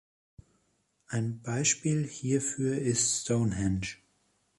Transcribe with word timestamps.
Ein 1.09 1.43
Beispiel 1.43 2.07
hierfür 2.07 2.75
ist 2.79 3.21
Stonehenge. 3.21 3.97